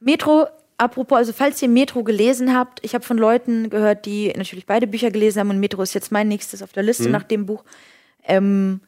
[0.00, 0.46] Metro
[0.80, 4.86] Apropos, also falls ihr Metro gelesen habt, ich habe von Leuten gehört, die natürlich beide
[4.86, 7.10] Bücher gelesen haben und Metro ist jetzt mein nächstes auf der Liste mhm.
[7.10, 7.64] nach dem Buch.
[8.28, 8.80] Ähm,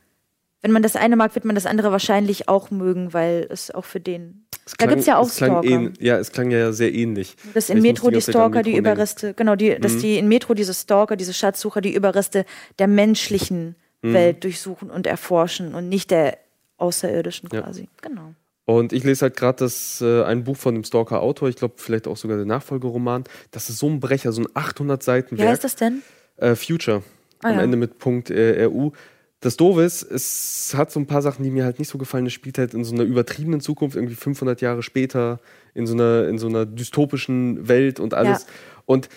[0.63, 3.85] wenn man das eine mag, wird man das andere wahrscheinlich auch mögen, weil es auch
[3.85, 4.45] für den.
[4.67, 5.65] Es klang, da gibt's ja auch Stalker.
[5.65, 7.35] Ähn, ja, es klang ja sehr ähnlich.
[7.55, 9.39] Dass in Metro die Stalker die Überreste, denken.
[9.39, 10.01] genau, die, dass mhm.
[10.01, 12.45] die in Metro diese Stalker, diese Schatzsucher die Überreste
[12.79, 14.13] der menschlichen mhm.
[14.13, 16.39] Welt durchsuchen und erforschen und nicht der
[16.77, 17.83] außerirdischen quasi.
[17.83, 18.09] Ja.
[18.09, 18.35] Genau.
[18.67, 22.07] Und ich lese halt gerade das äh, ein Buch von dem Stalker-Autor, ich glaube vielleicht
[22.07, 23.25] auch sogar der Nachfolgeroman.
[23.51, 26.03] Das ist so ein Brecher, so ein 800 Seiten Wie heißt das denn?
[26.37, 27.03] Äh, Future.
[27.43, 27.63] Ah, Am ja.
[27.63, 28.93] Ende mit Punkt äh, RU.
[29.41, 32.27] Das Doofe ist, es hat so ein paar Sachen, die mir halt nicht so gefallen.
[32.27, 35.41] Es spielt halt in so einer übertriebenen Zukunft, irgendwie 500 Jahre später,
[35.73, 38.43] in so einer, in so einer dystopischen Welt und alles.
[38.43, 38.49] Ja.
[38.85, 39.09] Und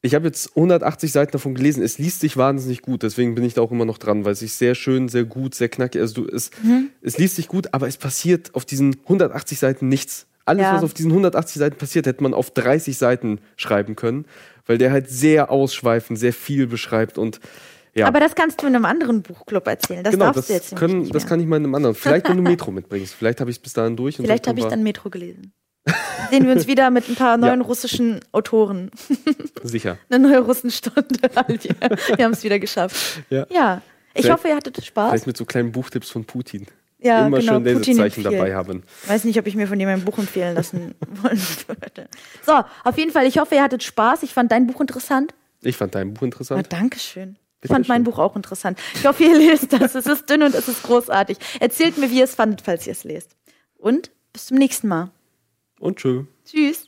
[0.00, 1.82] ich habe jetzt 180 Seiten davon gelesen.
[1.82, 4.38] Es liest sich wahnsinnig gut, deswegen bin ich da auch immer noch dran, weil es
[4.38, 6.00] sich sehr schön, sehr gut, sehr knackig.
[6.00, 6.90] Also du, es, mhm.
[7.02, 10.26] es liest sich gut, aber es passiert auf diesen 180 Seiten nichts.
[10.44, 10.74] Alles, ja.
[10.74, 14.24] was auf diesen 180 Seiten passiert, hätte man auf 30 Seiten schreiben können,
[14.66, 17.40] weil der halt sehr ausschweifend, sehr viel beschreibt und
[17.98, 18.06] ja.
[18.06, 20.04] Aber das kannst du in einem anderen Buchclub erzählen.
[20.04, 21.94] Das genau, darfst das du jetzt können, nicht Das kann ich mal in einem anderen.
[21.94, 23.14] Vielleicht, wenn du Metro mitbringst.
[23.14, 24.16] Vielleicht habe ich es bis dahin durch.
[24.16, 25.52] Vielleicht habe ich dann Metro gelesen.
[26.30, 27.66] Sehen wir uns wieder mit ein paar neuen ja.
[27.66, 28.90] russischen Autoren.
[29.62, 29.98] Sicher.
[30.10, 31.18] Eine neue Russenstunde.
[31.22, 33.22] wir haben es wieder geschafft.
[33.30, 33.46] Ja.
[33.50, 33.82] ja.
[34.14, 35.10] Ich vielleicht, hoffe, ihr hattet Spaß.
[35.10, 36.66] Vielleicht mit so kleinen Buchtipps von Putin.
[37.00, 38.82] Ja, Immer genau, schön Lesezeichen dabei haben.
[39.04, 42.08] Ich weiß nicht, ob ich mir von dir mein Buch empfehlen lassen wollen würde.
[42.44, 42.52] So,
[42.84, 44.24] auf jeden Fall, ich hoffe, ihr hattet Spaß.
[44.24, 45.32] Ich fand dein Buch interessant.
[45.62, 46.66] Ich fand dein Buch interessant.
[46.66, 47.36] Oh, Dankeschön.
[47.62, 48.78] Ich fand mein Buch auch interessant.
[48.94, 49.94] Ich hoffe, ihr lest das.
[49.94, 51.38] Es ist dünn und es ist großartig.
[51.60, 53.36] Erzählt mir, wie ihr es fandet, falls ihr es lest.
[53.76, 55.10] Und bis zum nächsten Mal.
[55.80, 56.24] Und tschö.
[56.44, 56.87] Tschüss.